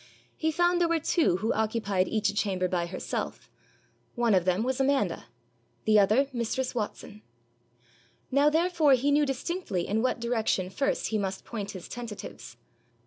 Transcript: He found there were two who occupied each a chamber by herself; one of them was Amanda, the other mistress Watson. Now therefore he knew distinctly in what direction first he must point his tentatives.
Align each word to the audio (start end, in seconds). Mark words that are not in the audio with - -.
He 0.35 0.51
found 0.51 0.81
there 0.81 0.87
were 0.87 0.99
two 0.99 1.37
who 1.37 1.53
occupied 1.53 2.07
each 2.07 2.29
a 2.29 2.33
chamber 2.33 2.67
by 2.67 2.87
herself; 2.87 3.51
one 4.15 4.33
of 4.33 4.45
them 4.45 4.63
was 4.63 4.79
Amanda, 4.79 5.25
the 5.85 5.99
other 5.99 6.25
mistress 6.33 6.73
Watson. 6.73 7.21
Now 8.31 8.49
therefore 8.49 8.93
he 8.93 9.11
knew 9.11 9.27
distinctly 9.27 9.87
in 9.87 10.01
what 10.01 10.19
direction 10.19 10.71
first 10.71 11.09
he 11.09 11.19
must 11.19 11.45
point 11.45 11.73
his 11.77 11.87
tentatives. 11.87 12.57